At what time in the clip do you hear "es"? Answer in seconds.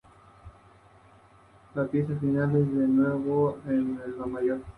2.55-2.73